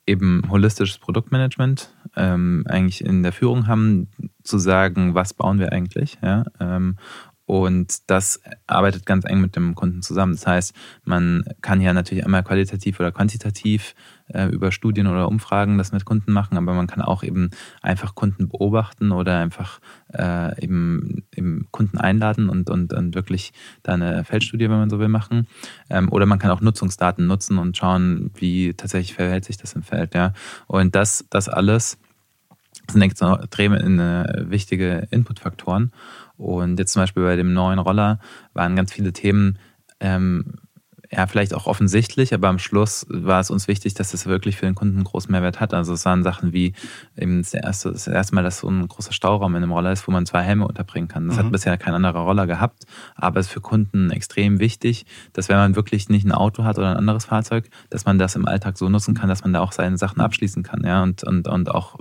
eben 0.06 0.42
holistisches 0.50 0.98
Produktmanagement 0.98 1.94
ähm, 2.16 2.64
eigentlich 2.68 3.04
in 3.04 3.22
der 3.22 3.32
Führung 3.32 3.66
haben, 3.66 4.08
zu 4.42 4.58
sagen, 4.58 5.14
was 5.14 5.34
bauen 5.34 5.58
wir 5.58 5.72
eigentlich, 5.72 6.18
ja, 6.22 6.44
ähm, 6.58 6.96
und 7.50 8.08
das 8.08 8.40
arbeitet 8.68 9.06
ganz 9.06 9.24
eng 9.24 9.40
mit 9.40 9.56
dem 9.56 9.74
Kunden 9.74 10.02
zusammen. 10.02 10.34
Das 10.34 10.46
heißt, 10.46 10.72
man 11.02 11.42
kann 11.62 11.80
ja 11.80 11.92
natürlich 11.92 12.24
einmal 12.24 12.44
qualitativ 12.44 13.00
oder 13.00 13.10
quantitativ 13.10 13.96
äh, 14.32 14.46
über 14.46 14.72
Studien 14.72 15.06
oder 15.06 15.28
Umfragen 15.28 15.78
das 15.78 15.92
mit 15.92 16.04
Kunden 16.04 16.32
machen, 16.32 16.56
aber 16.56 16.74
man 16.74 16.86
kann 16.86 17.02
auch 17.02 17.22
eben 17.22 17.50
einfach 17.82 18.14
Kunden 18.14 18.48
beobachten 18.48 19.12
oder 19.12 19.38
einfach 19.38 19.80
äh, 20.12 20.62
eben, 20.62 21.24
eben 21.34 21.66
Kunden 21.70 21.98
einladen 21.98 22.48
und, 22.48 22.70
und, 22.70 22.92
und 22.92 23.14
wirklich 23.14 23.52
da 23.82 23.94
eine 23.94 24.24
Feldstudie, 24.24 24.64
wenn 24.64 24.78
man 24.78 24.90
so 24.90 24.98
will, 24.98 25.08
machen. 25.08 25.46
Ähm, 25.88 26.10
oder 26.10 26.26
man 26.26 26.38
kann 26.38 26.50
auch 26.50 26.60
Nutzungsdaten 26.60 27.26
nutzen 27.26 27.58
und 27.58 27.76
schauen, 27.76 28.30
wie 28.34 28.74
tatsächlich 28.74 29.14
verhält 29.14 29.44
sich 29.44 29.56
das 29.56 29.74
im 29.74 29.82
Feld. 29.82 30.14
Ja. 30.14 30.32
Und 30.66 30.94
das, 30.94 31.26
das 31.30 31.48
alles 31.48 31.98
sind 32.90 33.02
extrem 33.02 33.74
äh, 33.74 34.50
wichtige 34.50 35.06
Inputfaktoren. 35.10 35.92
Und 36.36 36.78
jetzt 36.78 36.92
zum 36.92 37.02
Beispiel 37.02 37.22
bei 37.22 37.36
dem 37.36 37.52
neuen 37.52 37.78
Roller 37.78 38.18
waren 38.54 38.76
ganz 38.76 38.92
viele 38.92 39.12
Themen, 39.12 39.58
ähm, 40.00 40.54
ja, 41.12 41.26
vielleicht 41.26 41.54
auch 41.54 41.66
offensichtlich, 41.66 42.32
aber 42.32 42.48
am 42.48 42.60
Schluss 42.60 43.04
war 43.08 43.40
es 43.40 43.50
uns 43.50 43.66
wichtig, 43.66 43.94
dass 43.94 44.14
es 44.14 44.26
wirklich 44.26 44.56
für 44.56 44.66
den 44.66 44.76
Kunden 44.76 44.96
einen 44.96 45.04
großen 45.04 45.30
Mehrwert 45.30 45.58
hat. 45.58 45.74
Also 45.74 45.92
es 45.92 46.04
waren 46.04 46.22
Sachen 46.22 46.52
wie 46.52 46.72
eben 47.16 47.38
das 47.38 47.52
erste, 47.52 47.90
das 47.90 48.06
erste 48.06 48.34
Mal, 48.36 48.44
dass 48.44 48.60
so 48.60 48.68
ein 48.68 48.86
großer 48.86 49.12
Stauraum 49.12 49.56
in 49.56 49.64
einem 49.64 49.72
Roller 49.72 49.90
ist, 49.90 50.06
wo 50.06 50.12
man 50.12 50.24
zwei 50.24 50.42
Helme 50.42 50.68
unterbringen 50.68 51.08
kann. 51.08 51.26
Das 51.26 51.36
mhm. 51.36 51.44
hat 51.44 51.52
bisher 51.52 51.76
kein 51.78 51.94
anderer 51.94 52.20
Roller 52.20 52.46
gehabt, 52.46 52.84
aber 53.16 53.40
es 53.40 53.46
ist 53.46 53.52
für 53.52 53.60
Kunden 53.60 54.10
extrem 54.10 54.60
wichtig, 54.60 55.04
dass 55.32 55.48
wenn 55.48 55.56
man 55.56 55.74
wirklich 55.74 56.08
nicht 56.08 56.24
ein 56.24 56.32
Auto 56.32 56.62
hat 56.62 56.78
oder 56.78 56.92
ein 56.92 56.96
anderes 56.96 57.24
Fahrzeug, 57.24 57.68
dass 57.90 58.04
man 58.04 58.20
das 58.20 58.36
im 58.36 58.46
Alltag 58.46 58.78
so 58.78 58.88
nutzen 58.88 59.14
kann, 59.14 59.28
dass 59.28 59.42
man 59.42 59.52
da 59.52 59.60
auch 59.60 59.72
seine 59.72 59.98
Sachen 59.98 60.20
abschließen 60.20 60.62
kann, 60.62 60.84
ja, 60.84 61.02
und, 61.02 61.24
und, 61.24 61.48
und 61.48 61.70
auch 61.72 61.98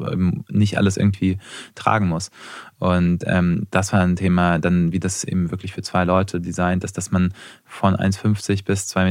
nicht 0.50 0.78
alles 0.78 0.98
irgendwie 0.98 1.40
tragen 1.74 2.08
muss. 2.08 2.30
Und 2.80 3.26
ähm, 3.28 3.68
das 3.72 3.92
war 3.92 4.02
ein 4.02 4.16
Thema, 4.16 4.58
dann 4.58 4.92
wie 4.92 5.00
das 5.00 5.24
eben 5.26 5.52
wirklich 5.52 5.74
für 5.74 5.82
zwei 5.82 6.06
Leute 6.06 6.40
designt 6.40 6.84
ist, 6.84 6.98
dass 6.98 7.12
man 7.12 7.34
von 7.66 7.96
1,50 7.96 8.64
bis 8.64 8.88
2,20 8.88 9.04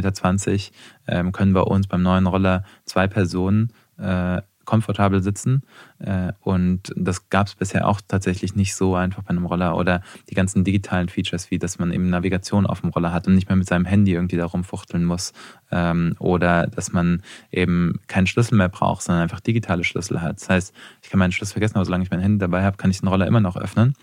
Meter 0.50 0.58
ähm, 1.06 1.32
können 1.32 1.52
bei 1.52 1.60
uns 1.60 1.86
beim 1.86 2.02
neuen 2.02 2.26
Roller 2.26 2.64
zwei 2.86 3.06
Personen 3.06 3.72
äh, 3.98 4.40
komfortabel 4.68 5.22
sitzen. 5.22 5.62
Äh, 5.98 6.32
und 6.42 6.92
das 6.94 7.30
gab 7.30 7.46
es 7.46 7.54
bisher 7.54 7.88
auch 7.88 8.02
tatsächlich 8.06 8.54
nicht 8.54 8.74
so 8.74 8.94
einfach 8.94 9.22
bei 9.22 9.30
einem 9.30 9.46
Roller. 9.46 9.74
Oder 9.78 10.02
die 10.28 10.34
ganzen 10.34 10.62
digitalen 10.62 11.08
Features, 11.08 11.50
wie 11.50 11.58
dass 11.58 11.78
man 11.78 11.90
eben 11.90 12.10
Navigation 12.10 12.66
auf 12.66 12.82
dem 12.82 12.90
Roller 12.90 13.10
hat 13.10 13.26
und 13.26 13.34
nicht 13.34 13.48
mehr 13.48 13.56
mit 13.56 13.66
seinem 13.66 13.86
Handy 13.86 14.12
irgendwie 14.12 14.36
da 14.36 14.44
rumfuchteln 14.44 15.06
muss. 15.06 15.32
Ähm, 15.70 16.16
oder 16.18 16.66
dass 16.66 16.92
man 16.92 17.22
eben 17.50 18.00
keinen 18.08 18.26
Schlüssel 18.26 18.56
mehr 18.56 18.68
braucht, 18.68 19.02
sondern 19.02 19.22
einfach 19.22 19.40
digitale 19.40 19.84
Schlüssel 19.84 20.20
hat. 20.20 20.38
Das 20.38 20.50
heißt, 20.50 20.74
ich 21.02 21.08
kann 21.08 21.18
meinen 21.18 21.32
Schlüssel 21.32 21.52
vergessen, 21.52 21.76
aber 21.76 21.86
solange 21.86 22.04
ich 22.04 22.10
mein 22.10 22.20
Handy 22.20 22.38
dabei 22.38 22.62
habe, 22.62 22.76
kann 22.76 22.90
ich 22.90 23.00
den 23.00 23.08
Roller 23.08 23.26
immer 23.26 23.40
noch 23.40 23.56
öffnen. 23.56 23.94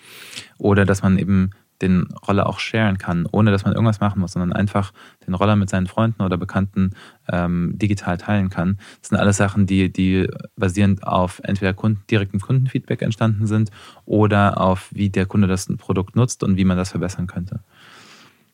Oder 0.58 0.86
dass 0.86 1.04
man 1.04 1.20
eben 1.20 1.52
den 1.82 2.08
Roller 2.27 2.48
auch 2.48 2.60
sharen 2.60 2.98
kann, 2.98 3.27
ohne 3.32 3.51
dass 3.51 3.65
man 3.65 3.74
irgendwas 3.74 4.00
machen 4.00 4.20
muss, 4.20 4.34
sondern 4.34 4.53
einfach 4.53 4.94
den 5.27 5.34
Roller 5.34 5.55
mit 5.55 5.70
seinen 5.70 5.88
Freunden 5.88 6.22
oder 6.22 6.38
Bekannten 6.38 6.91
ähm, 7.32 7.74
digital 7.75 8.17
teilen 8.17 8.50
kann. 8.50 8.77
Das 9.01 9.10
sind 9.10 9.17
alles 9.17 9.38
Sachen, 9.38 9.65
die, 9.65 9.91
die 9.91 10.27
basierend 10.55 11.05
auf 11.05 11.41
entweder 11.44 11.74
Kunden, 11.74 12.03
direktem 12.10 12.39
Kundenfeedback 12.39 13.01
entstanden 13.01 13.48
sind 13.48 13.72
oder 14.05 14.62
auf, 14.62 14.89
wie 14.91 15.10
der 15.10 15.25
Kunde 15.25 15.48
das 15.48 15.67
Produkt 15.77 16.15
nutzt 16.15 16.44
und 16.44 16.58
wie 16.58 16.65
man 16.65 16.77
das 16.77 16.91
verbessern 16.91 17.27
könnte. 17.27 17.60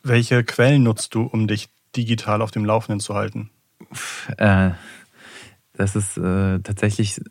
Welche 0.04 0.44
Quellen 0.44 0.84
nutzt 0.84 1.14
du, 1.14 1.24
um 1.24 1.48
dich 1.48 1.70
digital 1.96 2.42
auf 2.42 2.52
dem 2.52 2.66
Laufenden 2.66 3.00
zu 3.00 3.14
halten? 3.14 3.50
Äh, 4.38 4.72
das 5.74 5.96
ist 5.96 6.18
äh, 6.18 6.60
tatsächlich 6.60 7.22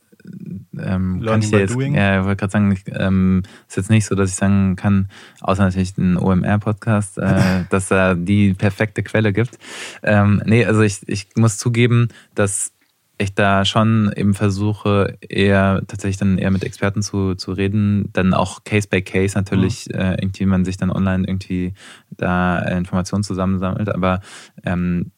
ähm, 0.78 1.22
kann 1.24 1.42
ich 1.42 1.50
jetzt, 1.50 1.74
doing. 1.74 1.94
ja, 1.94 2.20
ich 2.20 2.24
wollte 2.24 2.36
gerade 2.36 2.52
sagen, 2.52 2.78
ähm, 2.92 3.42
ist 3.68 3.76
jetzt 3.76 3.90
nicht 3.90 4.06
so, 4.06 4.14
dass 4.14 4.30
ich 4.30 4.36
sagen 4.36 4.76
kann, 4.76 5.08
außer 5.40 5.64
natürlich 5.64 5.94
den 5.94 6.16
OMR-Podcast, 6.16 7.18
äh, 7.18 7.64
dass 7.70 7.88
da 7.88 8.14
die 8.14 8.54
perfekte 8.54 9.02
Quelle 9.02 9.32
gibt. 9.32 9.58
Ähm, 10.02 10.42
nee, 10.46 10.64
also 10.64 10.82
ich, 10.82 11.00
ich 11.06 11.28
muss 11.36 11.56
zugeben, 11.58 12.08
dass 12.34 12.72
ich 13.20 13.34
da 13.34 13.64
schon 13.66 14.10
eben 14.16 14.32
versuche, 14.32 15.18
eher 15.20 15.82
tatsächlich 15.86 16.16
dann 16.16 16.38
eher 16.38 16.50
mit 16.50 16.64
Experten 16.64 17.02
zu, 17.02 17.34
zu 17.34 17.52
reden, 17.52 18.08
dann 18.14 18.32
auch 18.32 18.64
Case 18.64 18.88
by 18.88 19.02
Case 19.02 19.36
natürlich, 19.36 19.88
mhm. 19.88 20.00
äh, 20.00 20.14
irgendwie 20.14 20.46
man 20.46 20.64
sich 20.64 20.78
dann 20.78 20.90
online 20.90 21.28
irgendwie 21.28 21.74
da 22.10 22.58
Informationen 22.60 23.22
zusammensammelt, 23.22 23.90
aber 23.90 24.20
ähm, 24.64 25.12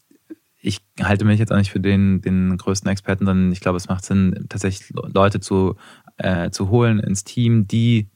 ich 0.63 0.81
halte 1.03 1.25
mich 1.25 1.41
jetzt 1.41 1.53
auch 1.53 1.57
nicht 1.57 1.73
für 1.73 1.81
den, 1.81 2.23
den 2.23 2.57
größten 2.57 2.91
Experten, 2.91 3.27
sondern 3.27 3.51
ich 3.53 3.61
glaube, 3.61 3.77
es 3.77 3.89
macht 3.89 4.05
Sinn, 4.05 4.47
tatsächlich 4.49 4.93
Leute 5.13 5.41
zu, 5.41 5.77
äh, 6.19 6.51
zu 6.51 6.71
holen 6.71 7.01
ins 7.01 7.25
Team, 7.25 7.67
die 7.67 8.09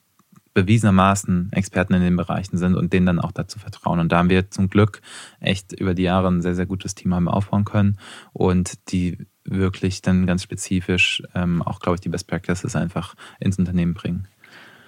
bewiesenermaßen 0.54 1.52
Experten 1.52 1.92
in 1.92 2.00
den 2.00 2.16
Bereichen 2.16 2.56
sind 2.56 2.76
und 2.76 2.92
denen 2.92 3.04
dann 3.04 3.20
auch 3.20 3.32
dazu 3.32 3.58
vertrauen. 3.58 3.98
Und 3.98 4.10
da 4.10 4.18
haben 4.18 4.30
wir 4.30 4.48
zum 4.50 4.70
Glück 4.70 5.02
echt 5.40 5.72
über 5.72 5.92
die 5.92 6.04
Jahre 6.04 6.28
ein 6.28 6.40
sehr, 6.40 6.54
sehr 6.54 6.64
gutes 6.64 6.94
Team 6.94 7.12
haben 7.14 7.28
aufbauen 7.28 7.66
können 7.66 7.98
und 8.32 8.90
die 8.90 9.18
wirklich 9.44 10.00
dann 10.00 10.24
ganz 10.24 10.42
spezifisch 10.42 11.22
ähm, 11.34 11.60
auch, 11.62 11.80
glaube 11.80 11.96
ich, 11.96 12.00
die 12.00 12.08
Best 12.08 12.26
Practices 12.26 12.74
einfach 12.74 13.16
ins 13.38 13.58
Unternehmen 13.58 13.92
bringen. 13.92 14.28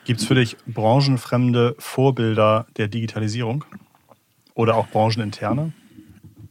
Gibt 0.04 0.20
es 0.20 0.26
für 0.26 0.36
dich 0.36 0.56
branchenfremde 0.66 1.74
Vorbilder 1.78 2.66
der 2.78 2.88
Digitalisierung 2.88 3.64
oder 4.54 4.76
auch 4.76 4.88
brancheninterne? 4.88 5.72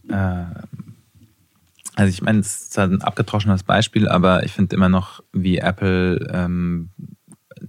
Äh, 0.10 0.46
also 1.98 2.12
ich 2.12 2.22
meine, 2.22 2.40
es 2.40 2.62
ist 2.62 2.78
halt 2.78 2.92
ein 2.92 3.02
abgetroschenes 3.02 3.64
Beispiel, 3.64 4.08
aber 4.08 4.44
ich 4.44 4.52
finde 4.52 4.76
immer 4.76 4.88
noch, 4.88 5.24
wie 5.34 5.58
Apple 5.58 6.28
ähm, 6.32 6.92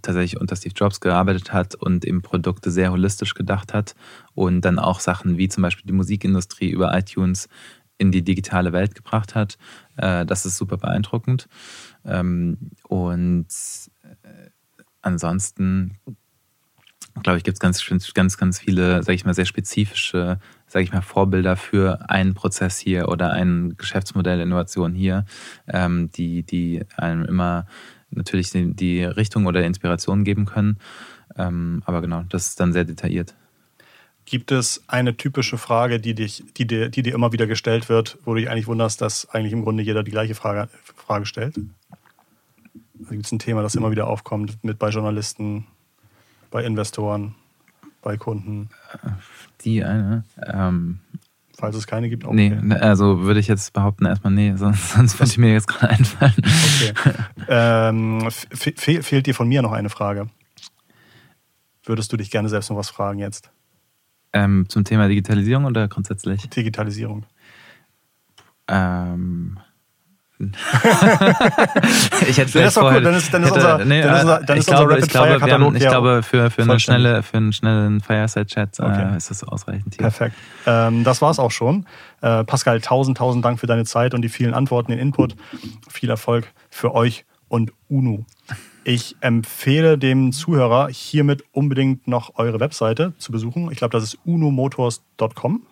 tatsächlich 0.02 0.38
unter 0.38 0.54
Steve 0.54 0.74
Jobs 0.76 1.00
gearbeitet 1.00 1.54
hat 1.54 1.74
und 1.74 2.04
eben 2.04 2.20
Produkte 2.20 2.70
sehr 2.70 2.92
holistisch 2.92 3.32
gedacht 3.32 3.72
hat 3.72 3.94
und 4.34 4.60
dann 4.60 4.78
auch 4.78 5.00
Sachen 5.00 5.38
wie 5.38 5.48
zum 5.48 5.62
Beispiel 5.62 5.86
die 5.86 5.94
Musikindustrie 5.94 6.68
über 6.68 6.94
iTunes 6.94 7.48
in 7.96 8.12
die 8.12 8.22
digitale 8.22 8.74
Welt 8.74 8.94
gebracht 8.94 9.34
hat. 9.34 9.56
Äh, 9.96 10.26
das 10.26 10.44
ist 10.44 10.58
super 10.58 10.76
beeindruckend. 10.76 11.48
Ähm, 12.04 12.72
und 12.86 13.48
äh, 14.02 14.50
ansonsten, 15.00 15.96
glaube 17.22 17.38
ich, 17.38 17.44
gibt 17.44 17.54
es 17.56 17.60
ganz, 17.60 17.82
ganz, 18.12 18.36
ganz 18.36 18.58
viele, 18.58 19.02
sage 19.02 19.14
ich 19.14 19.24
mal, 19.24 19.32
sehr 19.32 19.46
spezifische 19.46 20.38
sage 20.68 20.84
ich 20.84 20.92
mal, 20.92 21.02
Vorbilder 21.02 21.56
für 21.56 22.08
einen 22.08 22.34
Prozess 22.34 22.78
hier 22.78 23.08
oder 23.08 23.32
ein 23.32 23.74
Geschäftsmodell 23.76 24.40
Innovation 24.40 24.94
hier, 24.94 25.24
ähm, 25.66 26.10
die, 26.12 26.42
die 26.42 26.84
einem 26.96 27.24
immer 27.24 27.66
natürlich 28.10 28.50
die, 28.50 28.74
die 28.74 29.04
Richtung 29.04 29.46
oder 29.46 29.64
Inspiration 29.64 30.24
geben 30.24 30.44
können. 30.44 30.78
Ähm, 31.36 31.82
aber 31.86 32.00
genau, 32.00 32.24
das 32.28 32.48
ist 32.48 32.60
dann 32.60 32.72
sehr 32.72 32.84
detailliert. 32.84 33.34
Gibt 34.24 34.52
es 34.52 34.84
eine 34.88 35.16
typische 35.16 35.56
Frage, 35.56 36.00
die, 36.00 36.14
dich, 36.14 36.44
die, 36.56 36.66
dir, 36.66 36.90
die 36.90 37.02
dir 37.02 37.14
immer 37.14 37.32
wieder 37.32 37.46
gestellt 37.46 37.88
wird, 37.88 38.18
wo 38.24 38.34
du 38.34 38.40
dich 38.40 38.50
eigentlich 38.50 38.66
wunderst, 38.66 39.00
dass 39.00 39.28
eigentlich 39.30 39.54
im 39.54 39.62
Grunde 39.62 39.82
jeder 39.82 40.02
die 40.02 40.10
gleiche 40.10 40.34
Frage, 40.34 40.68
Frage 40.82 41.24
stellt? 41.24 41.56
Also 42.98 43.10
gibt 43.10 43.24
es 43.24 43.32
ein 43.32 43.38
Thema, 43.38 43.62
das 43.62 43.74
immer 43.74 43.90
wieder 43.90 44.06
aufkommt 44.06 44.62
mit 44.62 44.78
bei 44.78 44.90
Journalisten, 44.90 45.66
bei 46.50 46.62
Investoren, 46.64 47.36
bei 48.08 48.16
Kunden? 48.16 48.70
Die 49.60 49.84
eine. 49.84 50.24
Ähm, 50.42 51.00
Falls 51.58 51.76
es 51.76 51.86
keine 51.86 52.08
gibt, 52.08 52.24
auch 52.24 52.32
Nee, 52.32 52.54
okay. 52.54 52.64
Ne, 52.64 52.80
also 52.80 53.20
würde 53.20 53.38
ich 53.38 53.48
jetzt 53.48 53.74
behaupten, 53.74 54.06
erstmal 54.06 54.32
nee, 54.32 54.54
sonst, 54.56 54.90
sonst 54.94 55.20
würde 55.20 55.30
ich 55.30 55.36
mir 55.36 55.52
jetzt 55.52 55.68
gerade 55.68 55.90
einfallen. 55.90 56.32
Okay. 56.38 57.12
ähm, 57.48 58.30
fe 58.30 59.02
fehlt 59.02 59.26
dir 59.26 59.34
von 59.34 59.46
mir 59.46 59.60
noch 59.60 59.72
eine 59.72 59.90
Frage? 59.90 60.30
Würdest 61.84 62.10
du 62.10 62.16
dich 62.16 62.30
gerne 62.30 62.48
selbst 62.48 62.70
noch 62.70 62.78
was 62.78 62.88
fragen 62.88 63.18
jetzt? 63.18 63.50
Ähm, 64.32 64.64
zum 64.70 64.84
Thema 64.84 65.06
Digitalisierung 65.06 65.66
oder 65.66 65.86
grundsätzlich? 65.86 66.48
Digitalisierung. 66.48 67.26
Ähm, 68.68 69.58
ich 72.28 72.38
hätte 72.38 72.48
vielleicht 72.52 72.74
vorher, 72.74 73.00
dann 73.00 73.14
ist, 73.14 73.34
dann 73.34 73.42
ist 73.42 73.50
unser, 73.50 73.84
nee, 73.84 74.02
dann 74.02 74.14
ist 74.14 74.22
unser, 74.22 74.40
dann 74.40 74.58
ist 74.58 74.68
unser 74.68 74.86
glaube, 74.86 74.94
Rapid 74.94 75.12
Fire 75.12 75.38
Katalog. 75.38 75.74
Ich 75.74 75.80
glaube, 75.80 76.22
für, 76.22 76.50
für, 76.50 76.62
eine 76.62 76.78
schnelle, 76.78 77.22
für 77.24 77.38
einen 77.38 77.52
schnellen 77.52 78.00
Fireside 78.00 78.46
Chat 78.46 78.78
äh, 78.78 78.82
okay. 78.82 79.14
äh, 79.14 79.16
ist 79.16 79.30
das 79.30 79.42
ausreichend 79.42 79.94
hier. 79.94 80.02
Perfekt. 80.02 80.36
Ähm, 80.66 81.02
das 81.02 81.20
war's 81.22 81.40
auch 81.40 81.50
schon. 81.50 81.86
Äh, 82.20 82.44
Pascal, 82.44 82.80
tausend, 82.80 83.18
tausend 83.18 83.44
Dank 83.44 83.58
für 83.58 83.66
deine 83.66 83.84
Zeit 83.84 84.14
und 84.14 84.22
die 84.22 84.28
vielen 84.28 84.54
Antworten, 84.54 84.92
den 84.92 85.00
Input. 85.00 85.34
Viel 85.88 86.10
Erfolg 86.10 86.52
für 86.70 86.94
euch 86.94 87.24
und 87.48 87.72
UNO. 87.88 88.24
Ich 88.84 89.16
empfehle 89.20 89.98
dem 89.98 90.32
Zuhörer 90.32 90.88
hiermit 90.88 91.42
unbedingt 91.52 92.06
noch 92.06 92.36
eure 92.36 92.60
Webseite 92.60 93.12
zu 93.18 93.32
besuchen. 93.32 93.70
Ich 93.72 93.78
glaube, 93.78 93.92
das 93.92 94.04
ist 94.04 94.18
unomotors.com. 94.24 95.66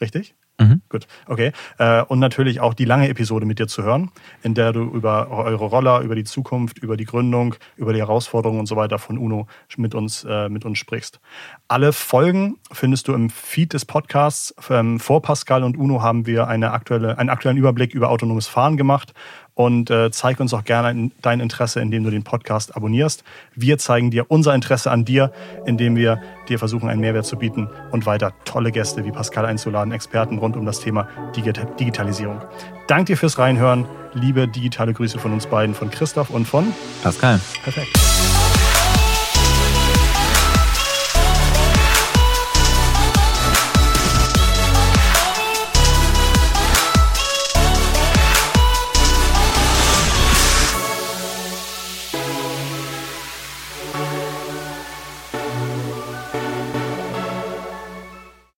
Richtig? 0.00 0.34
Mhm. 0.60 0.82
Gut, 0.88 1.06
okay. 1.26 1.52
Äh, 1.78 2.02
und 2.02 2.18
natürlich 2.18 2.60
auch 2.60 2.74
die 2.74 2.84
lange 2.84 3.08
Episode 3.08 3.46
mit 3.46 3.60
dir 3.60 3.68
zu 3.68 3.84
hören, 3.84 4.10
in 4.42 4.54
der 4.54 4.72
du 4.72 4.82
über 4.82 5.30
eure 5.30 5.66
Roller, 5.66 6.00
über 6.00 6.16
die 6.16 6.24
Zukunft, 6.24 6.78
über 6.78 6.96
die 6.96 7.04
Gründung, 7.04 7.54
über 7.76 7.92
die 7.92 8.00
Herausforderungen 8.00 8.58
und 8.60 8.66
so 8.66 8.74
weiter 8.74 8.98
von 8.98 9.18
UNO 9.18 9.46
mit 9.76 9.94
uns, 9.94 10.24
äh, 10.24 10.48
mit 10.48 10.64
uns 10.64 10.78
sprichst. 10.78 11.20
Alle 11.68 11.92
Folgen 11.92 12.56
findest 12.72 13.06
du 13.06 13.14
im 13.14 13.30
Feed 13.30 13.72
des 13.72 13.84
Podcasts. 13.84 14.54
Ähm, 14.68 14.98
vor 14.98 15.22
Pascal 15.22 15.62
und 15.62 15.76
UNO 15.76 16.02
haben 16.02 16.26
wir 16.26 16.48
eine 16.48 16.72
aktuelle, 16.72 17.18
einen 17.18 17.30
aktuellen 17.30 17.56
Überblick 17.56 17.94
über 17.94 18.10
autonomes 18.10 18.48
Fahren 18.48 18.76
gemacht 18.76 19.14
und 19.58 19.90
äh, 19.90 20.12
zeig 20.12 20.38
uns 20.38 20.54
auch 20.54 20.62
gerne 20.62 21.10
dein 21.20 21.40
Interesse, 21.40 21.80
indem 21.80 22.04
du 22.04 22.10
den 22.10 22.22
Podcast 22.22 22.76
abonnierst. 22.76 23.24
Wir 23.56 23.76
zeigen 23.76 24.12
dir 24.12 24.30
unser 24.30 24.54
Interesse 24.54 24.92
an 24.92 25.04
dir, 25.04 25.32
indem 25.66 25.96
wir 25.96 26.22
dir 26.48 26.60
versuchen, 26.60 26.88
einen 26.88 27.00
Mehrwert 27.00 27.26
zu 27.26 27.36
bieten 27.36 27.68
und 27.90 28.06
weiter 28.06 28.34
tolle 28.44 28.70
Gäste 28.70 29.04
wie 29.04 29.10
Pascal 29.10 29.46
einzuladen, 29.46 29.92
Experten 29.92 30.38
rund 30.38 30.56
um 30.56 30.64
das 30.64 30.78
Thema 30.78 31.08
Digitalisierung. 31.34 32.40
Dank 32.86 33.06
dir 33.06 33.16
fürs 33.16 33.36
Reinhören. 33.40 33.84
Liebe 34.14 34.46
digitale 34.46 34.92
Grüße 34.92 35.18
von 35.18 35.32
uns 35.32 35.46
beiden, 35.46 35.74
von 35.74 35.90
Christoph 35.90 36.30
und 36.30 36.46
von 36.46 36.72
Pascal. 37.02 37.40
Perfekt. 37.64 38.07